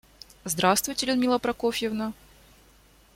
[0.45, 2.11] Здравствуйте, Людмила Прокофьевна!